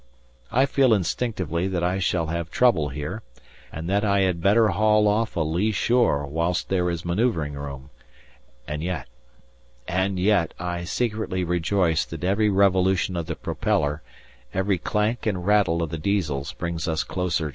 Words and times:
I 0.51 0.65
feel 0.65 0.95
instinctively 0.95 1.67
that 1.67 1.83
I 1.83 1.99
shall 1.99 2.25
have 2.25 2.49
trouble 2.49 2.89
here, 2.89 3.21
and 3.71 3.87
that 3.87 4.03
I 4.03 4.21
had 4.21 4.41
better 4.41 4.69
haul 4.69 5.07
off 5.07 5.35
a 5.35 5.41
lee 5.41 5.71
shore 5.71 6.25
whilst 6.25 6.69
there 6.69 6.89
is 6.89 7.05
manoeuvring 7.05 7.53
room, 7.53 7.91
and 8.67 8.81
yet 8.81 9.07
and 9.87 10.17
yet 10.19 10.55
I 10.57 10.85
secretly 10.85 11.43
rejoice 11.43 12.03
that 12.05 12.23
every 12.23 12.49
revolution 12.49 13.15
of 13.15 13.27
the 13.27 13.35
propeller, 13.35 14.01
every 14.55 14.79
clank 14.79 15.27
and 15.27 15.45
rattle 15.45 15.83
of 15.83 15.91
the 15.91 15.99
Diesels 15.99 16.51
brings 16.53 16.87
us 16.87 17.03
closer 17.03 17.49
together. 17.49 17.49